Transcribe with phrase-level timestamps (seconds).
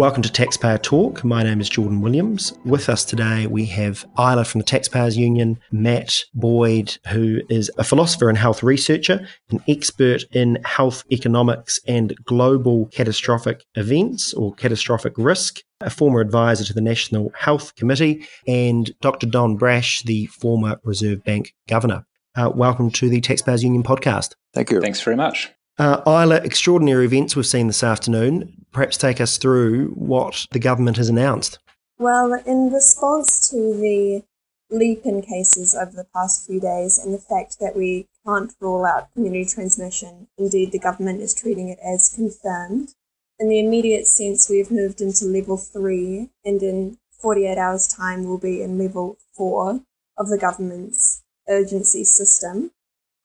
[0.00, 1.24] Welcome to Taxpayer Talk.
[1.24, 2.54] My name is Jordan Williams.
[2.64, 7.84] With us today, we have Isla from the Taxpayers Union, Matt Boyd, who is a
[7.84, 15.12] philosopher and health researcher, an expert in health economics and global catastrophic events or catastrophic
[15.18, 19.26] risk, a former advisor to the National Health Committee, and Dr.
[19.26, 22.06] Don Brash, the former Reserve Bank governor.
[22.34, 24.32] Uh, welcome to the Taxpayers Union podcast.
[24.54, 24.80] Thank you.
[24.80, 25.50] Thanks very much.
[25.80, 28.66] Uh, Isla, extraordinary events we've seen this afternoon.
[28.70, 31.58] Perhaps take us through what the government has announced.
[31.98, 34.22] Well, in response to the
[34.68, 38.84] leap in cases over the past few days and the fact that we can't rule
[38.84, 42.90] out community transmission, indeed, the government is treating it as confirmed.
[43.38, 48.36] In the immediate sense, we've moved into level three, and in 48 hours' time, we'll
[48.36, 49.80] be in level four
[50.18, 52.70] of the government's urgency system.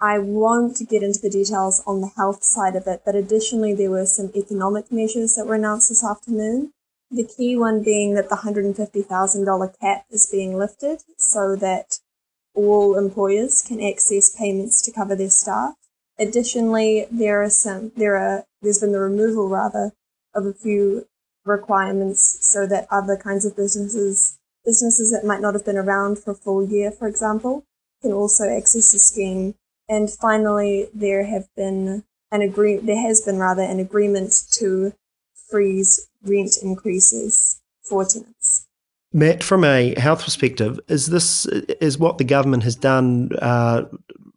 [0.02, 3.90] I won't get into the details on the health side of it, but additionally, there
[3.90, 6.74] were some economic measures that were announced this afternoon.
[7.10, 12.00] The key one being that the $150,000 cap is being lifted so that
[12.54, 15.76] all employers can access payments to cover their staff.
[16.20, 19.94] Additionally, there are some, there are, there's been the removal rather
[20.34, 21.08] of a few
[21.46, 26.32] requirements so that other kinds of businesses, businesses that might not have been around for
[26.32, 27.64] a full year, for example,
[28.02, 29.56] can also access the scheme
[29.88, 34.94] and finally, there have been an agree there has been rather an agreement to
[35.50, 38.68] freeze rent increases for tenants.
[39.14, 43.84] Matt, from a health perspective, is this is what the government has done uh,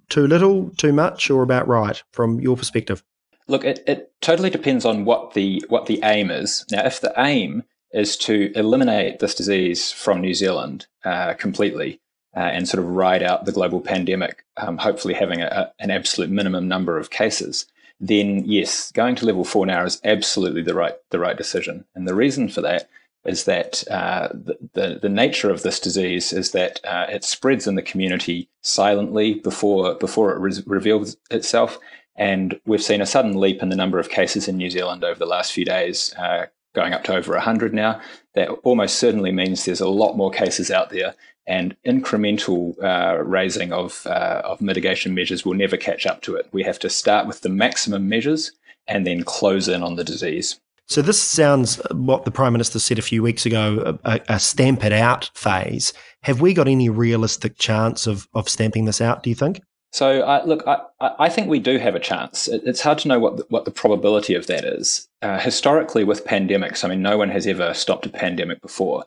[0.08, 3.02] too little, too much, or about right from your perspective?
[3.48, 6.64] Look, it, it totally depends on what the what the aim is.
[6.70, 12.00] Now, if the aim is to eliminate this disease from New Zealand uh, completely,
[12.36, 16.30] uh, and sort of ride out the global pandemic, um, hopefully having a, an absolute
[16.30, 17.66] minimum number of cases,
[18.00, 21.84] then yes, going to level four now is absolutely the right the right decision.
[21.94, 22.88] And the reason for that
[23.24, 27.66] is that uh, the, the, the nature of this disease is that uh, it spreads
[27.66, 31.78] in the community silently before before it re- reveals itself.
[32.16, 35.18] And we've seen a sudden leap in the number of cases in New Zealand over
[35.18, 38.00] the last few days, uh, going up to over 100 now.
[38.34, 41.14] That almost certainly means there's a lot more cases out there,
[41.48, 46.46] and incremental uh, raising of, uh, of mitigation measures will never catch up to it.
[46.52, 48.52] We have to start with the maximum measures
[48.86, 50.60] and then close in on the disease.
[50.86, 54.84] So this sounds what the Prime Minister said a few weeks ago, a, a stamp
[54.84, 55.92] it out phase.
[56.22, 59.60] Have we got any realistic chance of, of stamping this out, do you think?
[59.90, 62.46] So, uh, look, I, I, think we do have a chance.
[62.46, 65.08] It's hard to know what the, what the probability of that is.
[65.22, 69.04] Uh, historically, with pandemics, I mean, no one has ever stopped a pandemic before.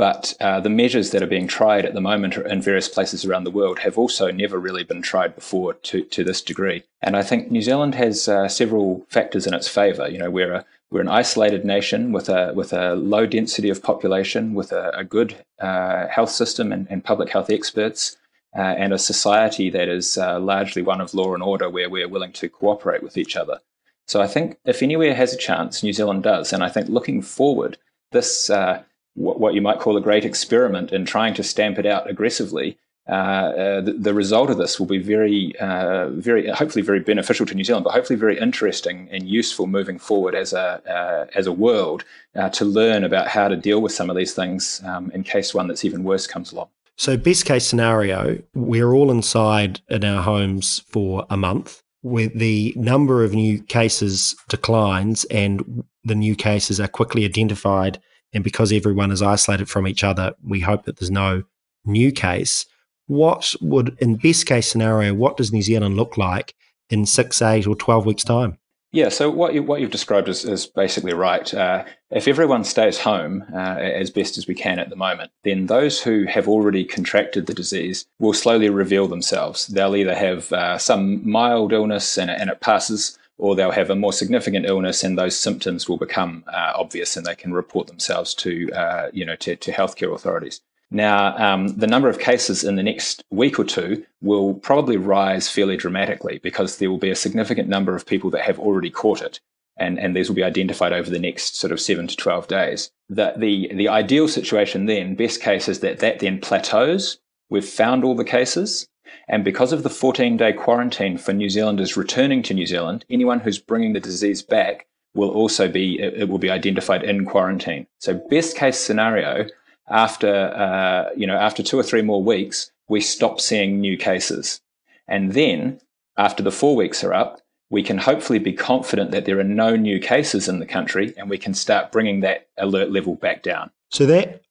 [0.00, 3.44] But uh, the measures that are being tried at the moment in various places around
[3.44, 6.84] the world have also never really been tried before to, to this degree.
[7.02, 10.08] And I think New Zealand has uh, several factors in its favour.
[10.08, 13.82] You know, we're a, we're an isolated nation with a with a low density of
[13.82, 18.16] population, with a, a good uh, health system and, and, public health experts,
[18.56, 22.08] uh, and a society that is uh, largely one of law and order, where we're
[22.08, 23.60] willing to cooperate with each other.
[24.06, 26.54] So I think if anywhere has a chance, New Zealand does.
[26.54, 27.76] And I think looking forward,
[28.12, 28.82] this uh,
[29.14, 32.78] what you might call a great experiment in trying to stamp it out aggressively,
[33.08, 37.44] uh, uh, the, the, result of this will be very, uh, very, hopefully, very beneficial
[37.44, 41.48] to New Zealand, but hopefully very interesting and useful moving forward as a uh, as
[41.48, 42.04] a world
[42.36, 45.52] uh, to learn about how to deal with some of these things um, in case
[45.52, 46.68] one that's even worse comes along.
[46.96, 51.82] So, best case scenario, we're all inside in our homes for a month.
[52.02, 57.98] Where the number of new cases declines and the new cases are quickly identified
[58.32, 61.42] and because everyone is isolated from each other, we hope that there's no
[61.84, 62.66] new case.
[63.06, 66.54] What would, in best case scenario, what does New Zealand look like
[66.90, 68.58] in six, eight, or 12 weeks' time?
[68.92, 71.52] Yeah, so what, you, what you've described is, is basically right.
[71.54, 75.66] Uh, if everyone stays home uh, as best as we can at the moment, then
[75.66, 79.68] those who have already contracted the disease will slowly reveal themselves.
[79.68, 83.96] They'll either have uh, some mild illness and, and it passes, or they'll have a
[83.96, 88.34] more significant illness and those symptoms will become uh, obvious and they can report themselves
[88.34, 90.60] to, uh, you know, to, to, healthcare authorities.
[90.90, 95.48] Now, um, the number of cases in the next week or two will probably rise
[95.48, 99.22] fairly dramatically because there will be a significant number of people that have already caught
[99.22, 99.40] it.
[99.76, 102.90] And, and these will be identified over the next sort of seven to 12 days.
[103.08, 107.18] The, the, the ideal situation then, best case, is that that then plateaus.
[107.48, 108.86] We've found all the cases
[109.28, 113.40] and because of the 14 day quarantine for New Zealanders returning to New Zealand, anyone
[113.40, 117.86] who's bringing the disease back will also be, it will be identified in quarantine.
[117.98, 119.46] So best case scenario,
[119.88, 124.60] after, uh, you know, after two or three more weeks, we stop seeing new cases.
[125.08, 125.80] And then
[126.16, 127.40] after the four weeks are up,
[127.70, 131.30] we can hopefully be confident that there are no new cases in the country and
[131.30, 133.70] we can start bringing that alert level back down.
[133.90, 134.42] So that,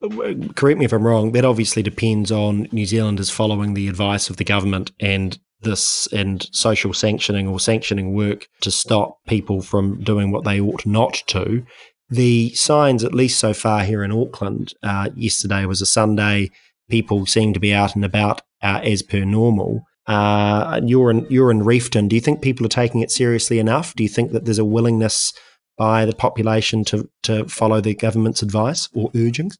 [0.56, 4.38] correct me if I'm wrong, that obviously depends on New Zealanders following the advice of
[4.38, 10.31] the government and this and social sanctioning or sanctioning work to stop people from doing
[10.31, 11.65] what they ought not to.
[12.09, 16.50] The signs, at least so far here in Auckland, uh, yesterday was a Sunday.
[16.89, 19.83] People seem to be out and about uh, as per normal.
[20.07, 22.07] Uh, you're in you're in Reefton.
[22.07, 23.94] Do you think people are taking it seriously enough?
[23.94, 25.33] Do you think that there's a willingness
[25.79, 29.57] by the population to to follow the government's advice or urgings?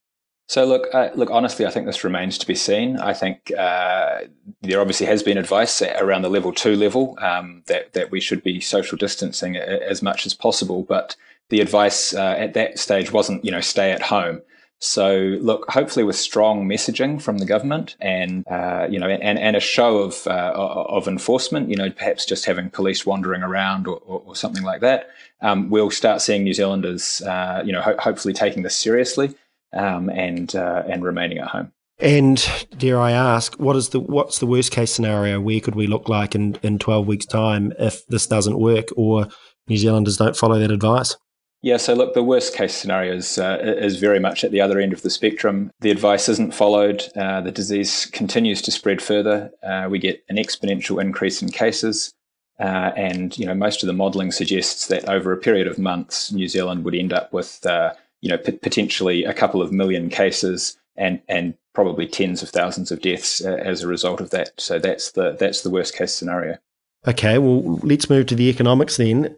[0.48, 1.30] So look, uh, look.
[1.32, 2.98] Honestly, I think this remains to be seen.
[2.98, 4.22] I think uh,
[4.62, 8.44] there obviously has been advice around the level two level um, that that we should
[8.44, 11.16] be social distancing as much as possible, but
[11.50, 14.42] the advice uh, at that stage wasn't, you know, stay at home.
[14.82, 19.56] So look, hopefully with strong messaging from the government and uh, you know and, and
[19.56, 24.02] a show of uh, of enforcement, you know, perhaps just having police wandering around or,
[24.06, 25.10] or, or something like that,
[25.42, 29.36] um, we'll start seeing New Zealanders, uh, you know, ho- hopefully taking this seriously
[29.74, 31.74] um, and uh, and remaining at home.
[32.00, 32.42] And
[32.78, 35.42] dare I ask, what is the what's the worst case scenario?
[35.42, 39.28] Where could we look like in in twelve weeks' time if this doesn't work or
[39.68, 41.18] New Zealanders don't follow that advice?
[41.62, 44.80] Yeah, so look, the worst case scenario is, uh, is very much at the other
[44.80, 45.72] end of the spectrum.
[45.82, 50.38] The advice isn't followed, uh, the disease continues to spread further, uh, we get an
[50.38, 52.14] exponential increase in cases.
[52.60, 56.32] Uh, and you know most of the modelling suggests that over a period of months,
[56.32, 60.10] New Zealand would end up with uh, you know p- potentially a couple of million
[60.10, 64.52] cases and and probably tens of thousands of deaths uh, as a result of that.
[64.60, 66.58] So that's the that's the worst case scenario.
[67.08, 69.36] Okay, well, let's move to the economics then.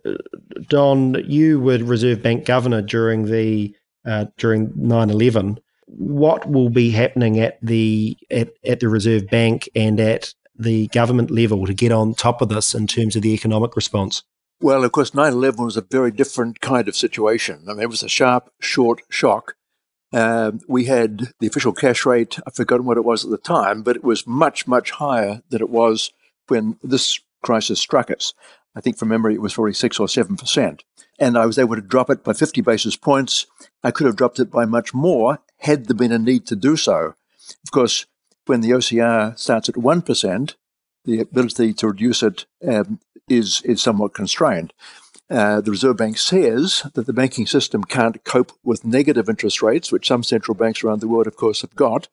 [0.68, 3.76] Don, you were Reserve Bank governor during the
[4.06, 5.58] uh, during 9/11.
[5.86, 11.30] What will be happening at the at, at the Reserve Bank and at the government
[11.30, 14.24] level to get on top of this in terms of the economic response?
[14.60, 17.66] Well, of course, 9 11 was a very different kind of situation.
[17.68, 19.56] I mean, it was a sharp, short shock.
[20.14, 23.82] Uh, we had the official cash rate, I've forgotten what it was at the time,
[23.82, 26.12] but it was much, much higher than it was
[26.48, 28.34] when this crisis struck us.
[28.76, 30.80] I think from memory it was 46 or 7%.
[31.20, 33.46] And I was able to drop it by 50 basis points.
[33.84, 36.78] I could have dropped it by much more had there been a need to do
[36.78, 37.14] so.
[37.64, 38.06] Of course,
[38.46, 40.56] when the OCR starts at 1%,
[41.06, 44.74] the ability to reduce it um, is is somewhat constrained.
[45.30, 49.92] Uh, the Reserve Bank says that the banking system can't cope with negative interest rates,
[49.92, 52.10] which some central banks around the world, of course, have got.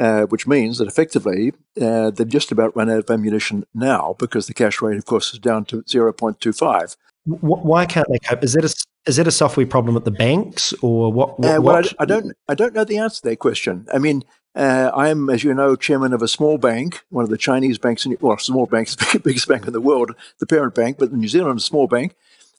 [0.00, 4.46] Uh, which means that effectively uh, they've just about run out of ammunition now because
[4.46, 6.96] the cash rate, of course, is down to 0.25.
[7.26, 8.42] Why can't they cope?
[8.42, 8.74] Is that a
[9.06, 11.38] is that a software problem at the banks or what?
[11.38, 13.86] what, uh, well, I, I, don't I don't know the answer to that question.
[13.92, 14.24] I mean,
[14.54, 17.76] uh, I am, as you know, chairman of a small bank, one of the Chinese
[17.76, 20.96] banks, in, well, small bank is the biggest bank in the world, the parent bank,
[20.98, 22.14] but the New Zealand a small bank.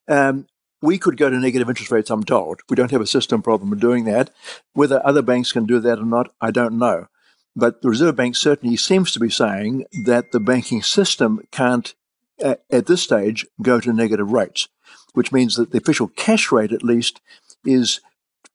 [0.08, 0.46] Um,
[0.82, 2.62] we could go to negative interest rates, I'm told.
[2.70, 4.30] We don't have a system problem in doing that.
[4.74, 7.08] Whether other banks can do that or not, I don't know.
[7.56, 11.94] But the Reserve Bank certainly seems to be saying that the banking system can't,
[12.39, 14.68] at this stage, go to negative rates,
[15.13, 17.21] which means that the official cash rate, at least,
[17.65, 18.00] is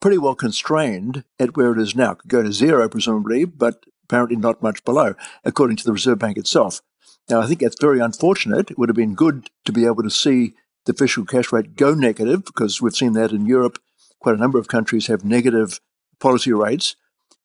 [0.01, 2.13] pretty well constrained at where it is now.
[2.13, 5.15] It could go to zero, presumably, but apparently not much below,
[5.45, 6.81] according to the Reserve Bank itself.
[7.29, 8.71] Now, I think that's very unfortunate.
[8.71, 10.55] It would have been good to be able to see
[10.85, 13.79] the official cash rate go negative because we've seen that in Europe.
[14.21, 15.81] Quite a number of countries have negative
[16.21, 16.97] policy rates.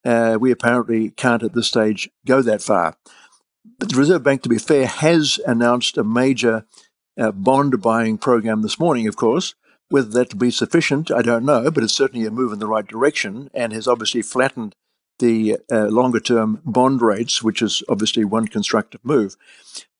[0.04, 2.96] Uh, we apparently can't at this stage go that far.
[3.78, 6.66] But the Reserve Bank, to be fair, has announced a major
[7.18, 9.54] uh, bond buying program this morning, of course.
[9.88, 12.66] Whether that will be sufficient, I don't know, but it's certainly a move in the
[12.66, 14.74] right direction and has obviously flattened
[15.18, 19.36] the uh, longer term bond rates, which is obviously one constructive move.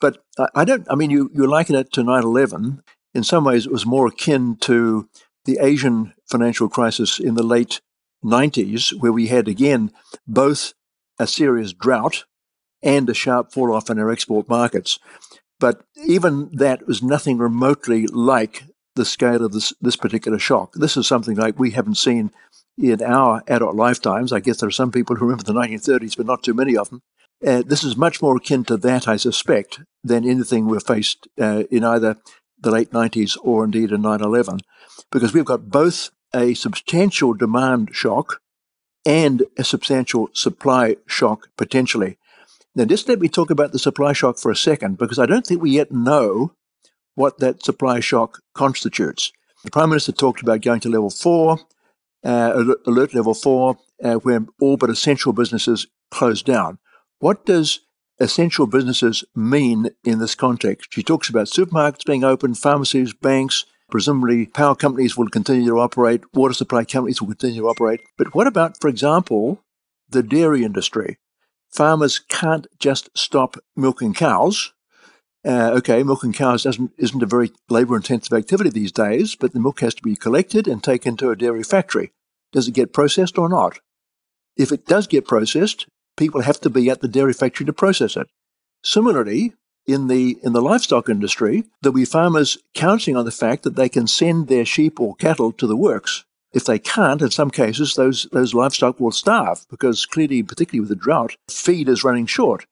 [0.01, 2.83] But I don't, I mean, you, you liken it to 9 11.
[3.15, 5.09] In some ways, it was more akin to
[5.45, 7.81] the Asian financial crisis in the late
[8.25, 9.93] 90s, where we had again
[10.27, 10.75] both
[11.19, 12.25] a serious drought
[12.83, 14.99] and a sharp fall off in our export markets.
[15.61, 18.65] But even that was nothing remotely like
[18.97, 20.73] the scale of this, this particular shock.
[20.75, 22.33] This is something like we haven't seen
[22.77, 24.33] in our adult lifetimes.
[24.33, 26.91] I guess there are some people who remember the 1930s, but not too many of
[26.91, 27.03] them.
[27.47, 31.65] Uh, this is much more akin to that, I suspect, than anything we've faced uh,
[31.71, 32.17] in either
[32.61, 34.61] the late 90s or indeed in 9 11,
[35.11, 38.41] because we've got both a substantial demand shock
[39.05, 42.19] and a substantial supply shock potentially.
[42.75, 45.47] Now, just let me talk about the supply shock for a second, because I don't
[45.47, 46.55] think we yet know
[47.15, 49.33] what that supply shock constitutes.
[49.65, 51.59] The Prime Minister talked about going to level four,
[52.25, 56.79] uh, alert level four, uh, where all but essential businesses close down.
[57.19, 57.81] What does
[58.23, 60.93] essential businesses mean in this context.
[60.93, 66.25] She talks about supermarkets being open, pharmacies, banks, presumably power companies will continue to operate,
[66.35, 68.01] water supply companies will continue to operate.
[68.17, 69.63] But what about, for example,
[70.09, 71.19] the dairy industry?
[71.71, 74.73] Farmers can't just stop milking cows.
[75.45, 79.61] Uh, okay, milking cows doesn't, isn't a very labor intensive activity these days, but the
[79.61, 82.13] milk has to be collected and taken to a dairy factory.
[82.53, 83.79] Does it get processed or not?
[84.57, 88.17] If it does get processed, people have to be at the dairy factory to process
[88.17, 88.29] it.
[88.83, 89.53] Similarly,
[89.87, 93.89] in the in the livestock industry, there'll be farmers counting on the fact that they
[93.89, 96.25] can send their sheep or cattle to the works.
[96.53, 100.91] If they can't, in some cases, those those livestock will starve because clearly, particularly with
[100.91, 102.67] the drought, feed is running short.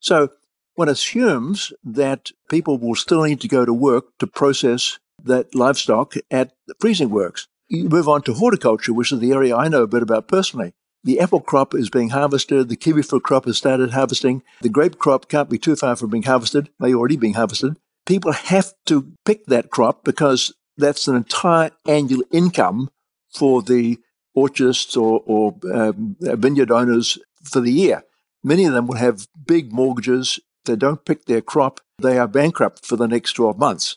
[0.00, 0.30] So
[0.74, 6.14] one assumes that people will still need to go to work to process that livestock
[6.30, 7.48] at the freezing works.
[7.68, 10.74] You move on to horticulture, which is the area I know a bit about personally.
[11.06, 12.68] The apple crop is being harvested.
[12.68, 14.42] The kiwi fruit crop has started harvesting.
[14.60, 17.76] The grape crop can't be too far from being harvested, may already being harvested.
[18.06, 22.90] People have to pick that crop because that's an entire annual income
[23.32, 23.98] for the
[24.34, 28.02] orchardists or, or um, vineyard owners for the year.
[28.42, 30.38] Many of them will have big mortgages.
[30.38, 33.96] If they don't pick their crop, they are bankrupt for the next 12 months.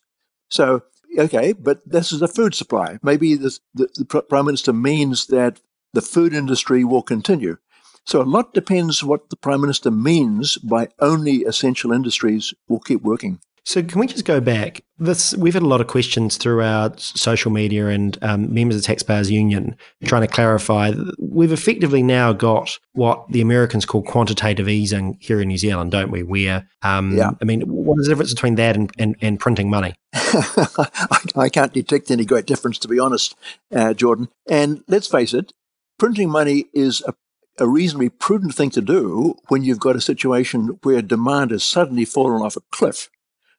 [0.51, 0.83] So,
[1.17, 2.99] okay, but this is a food supply.
[3.01, 5.59] Maybe this, the, the Prime Minister means that
[5.93, 7.57] the food industry will continue.
[8.05, 13.01] So a lot depends what the Prime Minister means by only essential industries will keep
[13.01, 13.39] working.
[13.69, 14.83] So can we just go back?
[14.97, 18.81] This we've had a lot of questions through our social media and um, members of
[18.81, 20.91] the Taxpayers Union trying to clarify.
[21.19, 26.09] We've effectively now got what the Americans call quantitative easing here in New Zealand, don't
[26.09, 26.23] we?
[26.23, 27.29] Where um, yeah.
[27.41, 29.93] I mean, what is the difference between that and, and, and printing money?
[30.13, 33.35] I, I, can't detect any great difference, to be honest,
[33.71, 34.29] uh, Jordan.
[34.49, 35.53] And let's face it,
[35.99, 37.13] printing money is a,
[37.59, 42.05] a reasonably prudent thing to do when you've got a situation where demand has suddenly
[42.05, 43.09] fallen off a cliff.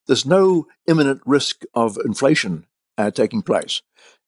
[0.07, 2.67] There's no imminent risk of inflation
[2.99, 3.83] uh, taking place.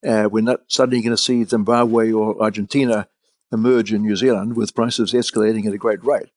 [0.07, 3.09] Uh, we're not suddenly going to see Zimbabwe or Argentina
[3.53, 6.31] emerge in New Zealand with prices escalating at a great rate,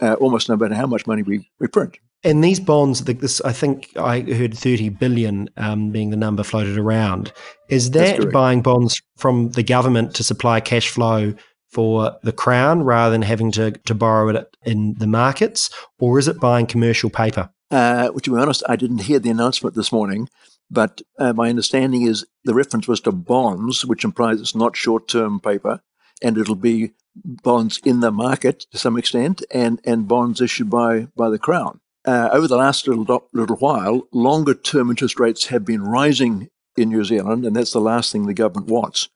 [0.00, 1.98] uh, almost no matter how much money we, we print.
[2.26, 6.76] And these bonds, this I think I heard thirty billion um, being the number floated
[6.76, 7.32] around.
[7.68, 11.34] Is that buying bonds from the government to supply cash flow
[11.70, 16.26] for the crown rather than having to, to borrow it in the markets, or is
[16.26, 17.48] it buying commercial paper?
[17.70, 20.28] Uh, to be honest, I didn't hear the announcement this morning,
[20.68, 25.06] but uh, my understanding is the reference was to bonds, which implies it's not short
[25.06, 25.80] term paper,
[26.20, 31.06] and it'll be bonds in the market to some extent, and, and bonds issued by,
[31.14, 35.64] by the crown uh, over the last little, little while, longer term interest rates have
[35.64, 39.08] been rising in New Zealand, and that's the last thing the government wants.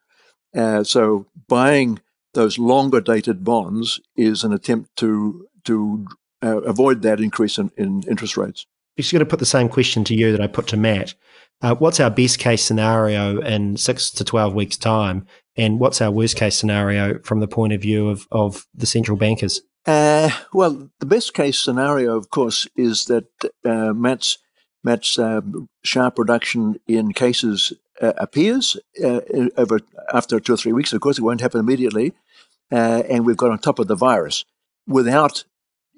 [0.54, 2.00] Uh, so buying
[2.34, 6.06] those longer dated bonds is an attempt to to
[6.42, 8.66] uh, avoid that increase in, in interest rates.
[8.96, 11.14] I'm just going to put the same question to you that I put to Matt.
[11.62, 15.26] Uh, what's our best case scenario in six to 12 weeks' time?
[15.56, 19.18] And what's our worst case scenario from the point of view of, of the central
[19.18, 19.60] bankers?
[19.86, 23.26] Uh, well, the best case scenario, of course, is that
[23.64, 24.38] uh, Matt's
[24.82, 25.42] Matt's uh,
[25.84, 29.20] sharp reduction in cases uh, appears uh,
[29.56, 29.80] over
[30.12, 30.92] after two or three weeks.
[30.92, 32.12] Of course, it won't happen immediately,
[32.72, 34.44] uh, and we've got on top of the virus
[34.86, 35.44] without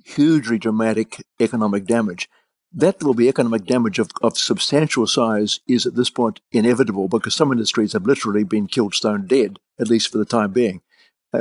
[0.04, 2.28] hugely dramatic economic damage.
[2.72, 7.34] That will be economic damage of, of substantial size is at this point inevitable because
[7.34, 10.80] some industries have literally been killed stone dead, at least for the time being.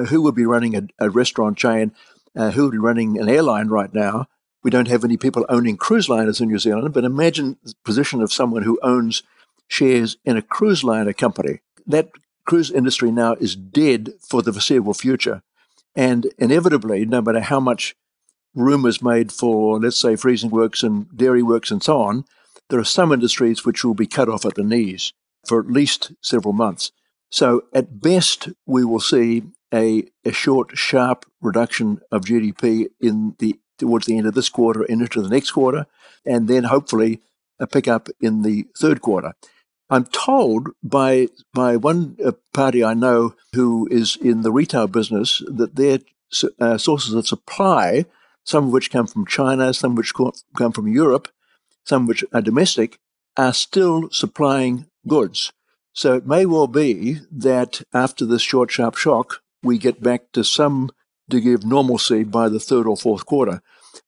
[0.10, 1.94] who would be running a, a restaurant chain
[2.36, 4.28] uh, be running an airline right now.
[4.64, 8.22] We don't have any people owning cruise liners in New Zealand, but imagine the position
[8.22, 9.24] of someone who owns
[9.68, 11.60] shares in a cruise liner company.
[11.88, 12.12] That
[12.46, 15.42] cruise industry now is dead for the foreseeable future.
[15.96, 17.96] And inevitably, no matter how much
[18.54, 22.26] room is made for, let's say, freezing works and dairy works and so on,
[22.70, 25.14] there are some industries which will be cut off at the knees
[25.46, 26.92] for at least several months.
[27.30, 33.60] So, at best, we will see a, a short, sharp reduction of GDP in the
[33.78, 35.88] towards the end of this quarter and into the next quarter,
[36.26, 37.20] and then hopefully
[37.60, 39.34] a pickup in the third quarter.
[39.90, 45.42] I'm told by by one uh, party I know who is in the retail business
[45.48, 46.00] that their
[46.60, 48.06] uh, sources of supply,
[48.46, 50.14] some of which come from China, some which
[50.56, 51.28] come from Europe,
[51.86, 53.00] some which are domestic,
[53.36, 55.52] are still supplying goods.
[55.94, 60.44] So it may well be that after this short, sharp shock, we get back to
[60.44, 60.90] some
[61.30, 63.62] degree of normalcy by the third or fourth quarter.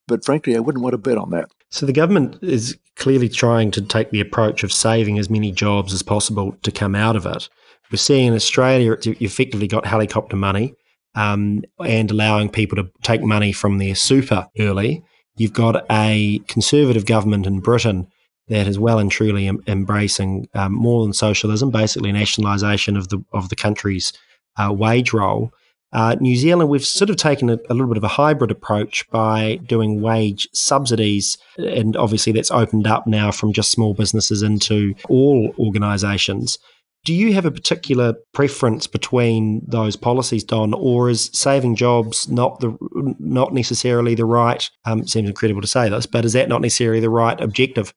[0.08, 1.50] But frankly, I wouldn't want to bet on that.
[1.70, 5.94] So the government is clearly trying to take the approach of saving as many jobs
[5.94, 7.50] as possible to come out of it.
[7.92, 10.76] We're seeing in Australia, you've effectively got helicopter money
[11.16, 15.04] um, and allowing people to take money from their super early.
[15.36, 18.08] You've got a conservative government in Britain
[18.48, 23.24] that is well and truly em- embracing um, more than socialism, basically nationalisation of the
[23.32, 24.14] of the country's
[24.58, 25.52] uh, wage roll.
[25.94, 29.08] Uh, New Zealand, we've sort of taken a, a, little bit of a hybrid approach
[29.12, 34.96] by doing wage subsidies, and obviously that's opened up now from just small businesses into
[35.08, 36.58] all organisations.
[37.06, 42.60] Do you have a particular preference between those policies, Don, or is saving jobs not
[42.60, 42.76] the
[43.20, 44.68] not necessarily the right?
[44.86, 47.94] Um, seems incredible to say this, but is that not necessarily the right objective?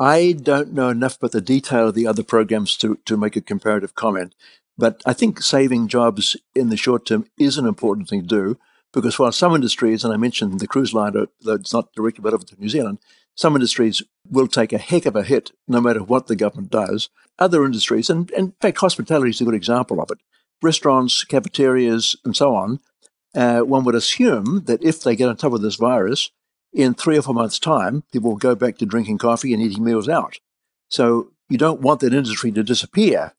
[0.00, 3.40] I don't know enough about the detail of the other programs to, to make a
[3.40, 4.34] comparative comment.
[4.78, 8.58] But I think saving jobs in the short term is an important thing to do
[8.92, 12.48] because while some industries, and I mentioned the cruise liner, though it's not directly relevant
[12.50, 12.98] to New Zealand,
[13.34, 17.10] some industries will take a heck of a hit no matter what the government does.
[17.38, 20.18] Other industries, and, and in fact, hospitality is a good example of it,
[20.62, 22.80] restaurants, cafeterias, and so on,
[23.34, 26.30] uh, one would assume that if they get on top of this virus,
[26.72, 29.84] in three or four months' time, people will go back to drinking coffee and eating
[29.84, 30.38] meals out.
[30.88, 33.34] So you don't want that industry to disappear.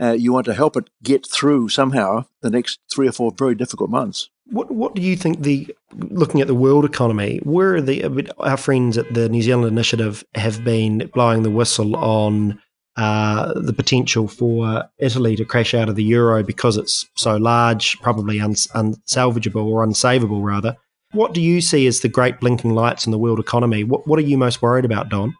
[0.00, 3.54] Uh, you want to help it get through somehow the next three or four very
[3.54, 4.28] difficult months.
[4.46, 7.40] What What do you think the looking at the world economy?
[7.44, 11.96] Where are the our friends at the New Zealand Initiative have been blowing the whistle
[11.96, 12.60] on
[12.96, 17.98] uh, the potential for Italy to crash out of the euro because it's so large,
[18.00, 20.76] probably uns- unsalvageable or unsavable rather.
[21.12, 23.84] What do you see as the great blinking lights in the world economy?
[23.84, 25.34] What What are you most worried about, Don?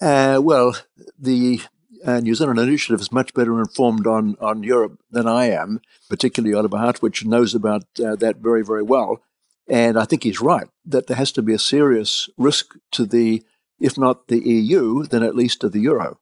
[0.00, 0.76] Uh, well,
[1.18, 1.60] the
[2.06, 6.54] uh, New Zealand Initiative is much better informed on, on Europe than I am, particularly
[6.54, 9.20] Oliver Hartwich knows about uh, that very, very well.
[9.68, 13.42] And I think he's right that there has to be a serious risk to the,
[13.80, 16.20] if not the EU, then at least to the euro,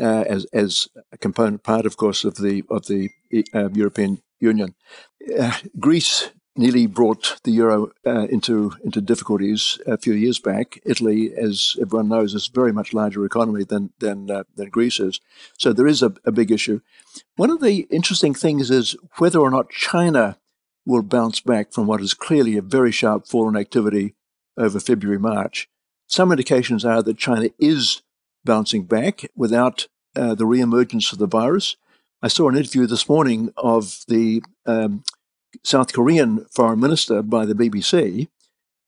[0.00, 3.10] uh, as as a component part, of course, of the of the
[3.52, 4.74] uh, European Union.
[5.38, 10.78] Uh, Greece nearly brought the euro uh, into into difficulties a few years back.
[10.84, 15.00] Italy, as everyone knows, is a very much larger economy than than uh, than Greece
[15.00, 15.20] is.
[15.58, 16.80] So there is a, a, big issue.
[17.36, 20.36] One of the interesting things is whether or not China
[20.84, 24.14] will bounce back from what is clearly a very sharp fall in activity
[24.58, 25.68] over February March.
[26.06, 28.02] Some indications are that China is
[28.44, 31.76] bouncing back without uh, the reemergence of the virus.
[32.22, 35.04] I saw an interview this morning of the um,
[35.62, 38.28] South Korean foreign minister by the BBC.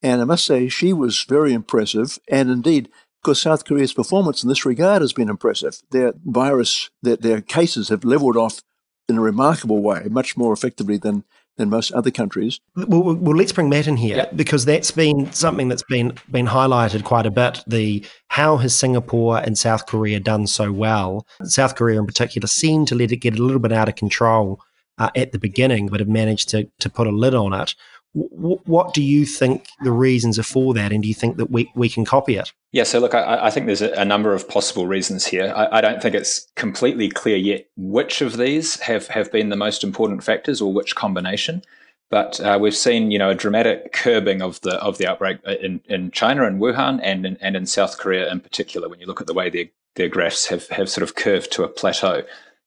[0.02, 2.18] And I must say, she was very impressive.
[2.28, 2.88] And indeed,
[3.22, 5.80] because South Korea's performance in this regard has been impressive.
[5.90, 8.62] Their virus, their, their cases have leveled off
[9.08, 11.24] in a remarkable way, much more effectively than
[11.58, 12.60] than most other countries.
[12.74, 14.34] Well, well, let's bring Matt in here yep.
[14.34, 17.62] because that's been something that's been been highlighted quite a bit.
[17.66, 21.26] The how has Singapore and South Korea done so well?
[21.44, 24.60] South Korea, in particular, seemed to let it get a little bit out of control
[24.98, 27.74] uh, at the beginning, but have managed to to put a lid on it.
[28.14, 31.50] W- what do you think the reasons are for that, and do you think that
[31.50, 32.52] we, we can copy it?
[32.72, 35.52] Yeah, so look, I, I think there's a, a, number of possible reasons here.
[35.56, 39.56] I, I, don't think it's completely clear yet which of these have, have been the
[39.56, 41.62] most important factors or which combination.
[42.10, 45.80] But uh, we've seen, you know, a dramatic curbing of the of the outbreak in,
[45.86, 48.86] in China and Wuhan and in, and in South Korea in particular.
[48.90, 51.64] When you look at the way their their graphs have, have sort of curved to
[51.64, 52.22] a plateau.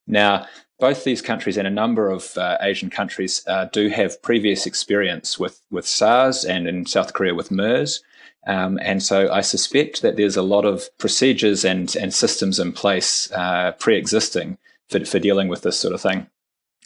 [0.08, 0.48] Now,
[0.80, 5.40] both these countries and a number of uh, Asian countries uh, do have previous experience
[5.40, 8.04] with, with SARS and in South Korea with MERS.
[8.48, 12.74] Um, and so I suspect that there's a lot of procedures and, and systems in
[12.74, 14.58] place uh, pre existing
[14.90, 16.28] for, for dealing with this sort of thing.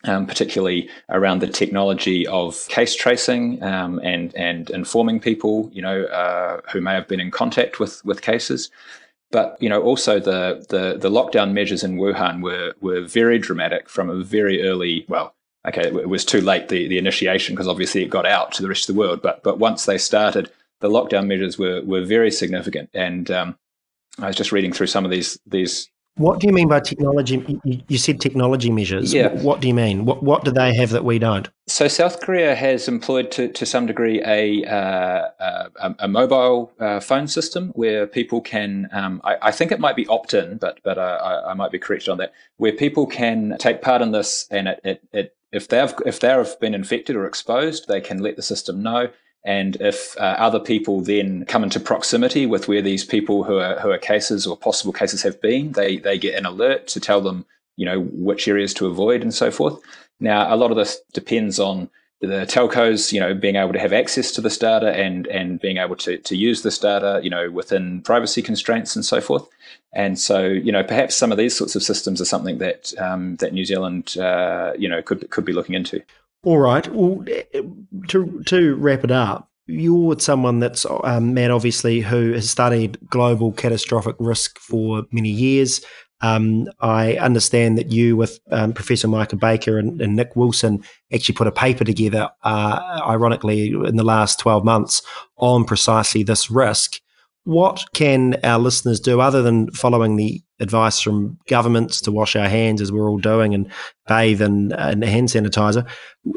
[0.06, 6.04] Um, particularly around the technology of case tracing um, and and informing people, you know,
[6.06, 8.72] uh, who may have been in contact with with cases,
[9.32, 13.90] but you know, also the the the lockdown measures in Wuhan were were very dramatic
[13.90, 15.06] from a very early.
[15.08, 15.36] Well,
[15.68, 18.70] okay, it was too late the the initiation because obviously it got out to the
[18.70, 19.22] rest of the world.
[19.22, 22.90] But but once they started, the lockdown measures were were very significant.
[22.94, 23.58] And um,
[24.18, 25.90] I was just reading through some of these these
[26.20, 27.60] what do you mean by technology?
[27.64, 29.14] You said technology measures.
[29.14, 29.30] Yeah.
[29.42, 30.04] What do you mean?
[30.04, 31.48] What What do they have that we don't?
[31.68, 37.00] So South Korea has employed to, to some degree a uh, a, a, mobile uh,
[37.00, 38.90] phone system where people can.
[38.92, 41.72] Um, I, I, think it might be opt in, but but uh, I, I, might
[41.72, 42.34] be corrected on that.
[42.58, 46.28] Where people can take part in this, and it, it, it if they've if they
[46.28, 49.10] have been infected or exposed, they can let the system know
[49.46, 53.80] and if uh, other people then come into proximity with where these people who are
[53.80, 57.22] who are cases or possible cases have been, they they get an alert to tell
[57.22, 57.46] them,
[57.78, 59.80] you know, which areas to avoid and so forth.
[60.20, 61.90] Now, a lot of this depends on
[62.22, 65.78] the telcos, you know, being able to have access to this data and and being
[65.78, 69.48] able to to use this data, you know, within privacy constraints and so forth.
[69.94, 73.38] And so, you know, perhaps some of these sorts of systems are something that um,
[73.38, 76.04] that New Zealand, uh, you know, could could be looking into.
[76.44, 76.88] All right.
[76.88, 77.26] Well,
[78.10, 83.52] to to wrap it up, you're someone that's um, Matt, obviously, who has studied global
[83.52, 85.86] catastrophic risk for many years.
[86.22, 91.36] Um, I understand that you, with um, Professor Michael Baker and, and, Nick Wilson, actually
[91.36, 95.02] put a paper together, uh, ironically, in the last 12 months
[95.38, 97.00] on precisely this risk.
[97.46, 102.48] What can our listeners do other than following the advice from governments to wash our
[102.48, 103.72] hands as we're all doing and
[104.08, 105.88] bathe in, in hand sanitizer?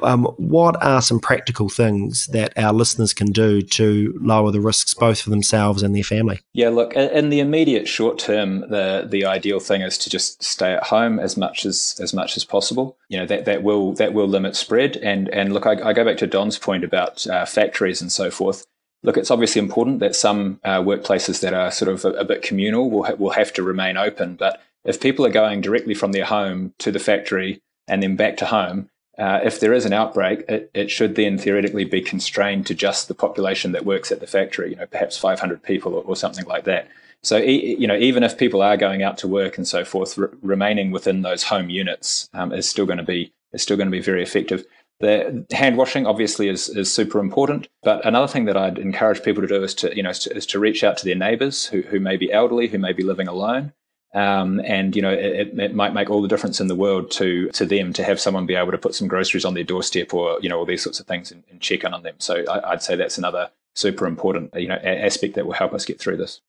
[0.03, 4.95] Um, what are some practical things that our listeners can do to lower the risks
[4.95, 6.41] both for themselves and their family?
[6.53, 10.73] Yeah, look, in the immediate short term, the the ideal thing is to just stay
[10.73, 12.97] at home as much as as much as possible.
[13.09, 14.97] You know that that will that will limit spread.
[14.99, 18.31] And and look, I, I go back to Don's point about uh, factories and so
[18.31, 18.65] forth
[19.03, 22.43] Look, it's obviously important that some uh, workplaces that are sort of a, a bit
[22.43, 24.37] communal will, ha- will have to remain open.
[24.37, 28.37] But if people are going directly from their home to the factory and then back
[28.39, 28.89] to home,
[29.19, 33.09] uh, if there is an outbreak, it, it, should then theoretically be constrained to just
[33.09, 36.47] the population that works at the factory, you know, perhaps 500 people or, or something
[36.47, 36.89] like that.
[37.23, 40.19] So, e- you know, even if people are going out to work and so forth,
[40.41, 43.93] remaining within those home units um, is still going to be is still going to
[43.93, 44.65] be very effective.
[45.01, 49.43] The hand washing obviously is, is super important, but another thing that I'd encourage people
[49.43, 51.67] to do is to you know is to, is to reach out to their neighbours
[51.67, 53.73] who, who may be elderly, who may be living alone,
[54.15, 57.49] um, and you know it, it, might make all the difference in the world to
[57.51, 60.39] to them to have someone be able to put some groceries on their doorstep or
[60.43, 62.15] you know all these sorts of things and, and check in on them.
[62.19, 65.85] So I, would say that's another super important you know aspect that will help us
[65.85, 66.41] get through this.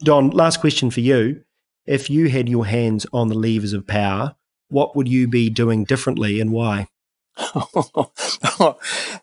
[0.00, 1.44] Don, last question for you:
[1.86, 4.34] If you had your hands on the levers of power,
[4.68, 6.88] what would you be doing differently and why?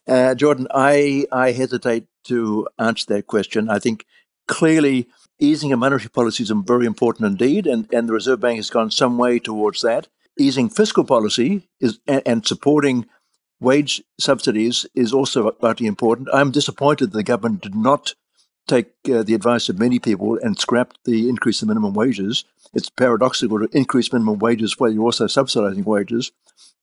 [0.08, 3.70] uh, Jordan, I, I hesitate to answer that question.
[3.70, 4.06] I think
[4.48, 5.08] clearly
[5.40, 8.92] easing of monetary policy is very important indeed, and, and the Reserve Bank has gone
[8.92, 10.08] some way towards that.
[10.40, 13.08] Easing fiscal policy is and, and supporting
[13.60, 16.30] wage subsidies is also vitally important.
[16.32, 18.14] I'm disappointed the government did not
[18.68, 22.44] take uh, the advice of many people and scrap the increase in minimum wages.
[22.74, 26.32] It's paradoxical to increase minimum wages while you're also subsidizing wages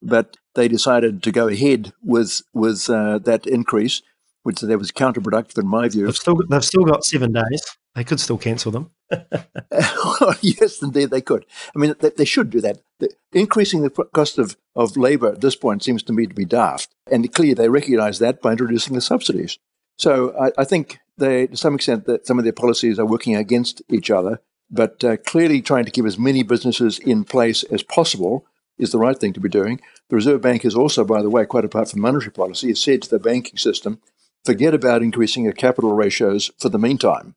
[0.05, 4.03] but they decided to go ahead with with uh, that increase,
[4.43, 6.07] which that was counterproductive in my view.
[6.07, 7.65] They've still they've still got seven days.
[7.95, 8.91] They could still cancel them.
[10.41, 11.47] yes, indeed they could.
[11.75, 12.81] I mean, they, they should do that.
[12.99, 16.45] The, increasing the cost of, of labour at this point seems to me to be
[16.45, 19.59] daft, and clearly they recognise that by introducing the subsidies.
[19.97, 23.37] So I, I, think they, to some extent, that some of their policies are working
[23.37, 24.41] against each other,
[24.71, 28.45] but uh, clearly trying to keep as many businesses in place as possible
[28.79, 29.81] is the right thing to be doing.
[30.09, 33.03] The Reserve Bank is also, by the way, quite apart from monetary policy, has said
[33.03, 34.01] to the banking system,
[34.45, 37.35] forget about increasing your capital ratios for the meantime.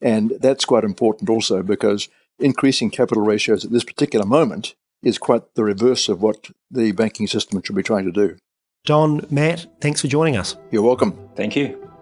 [0.00, 2.08] And that's quite important also because
[2.38, 7.26] increasing capital ratios at this particular moment is quite the reverse of what the banking
[7.26, 8.36] system should be trying to do.
[8.84, 10.56] Don, Matt, thanks for joining us.
[10.70, 11.30] You're welcome.
[11.36, 11.93] Thank you.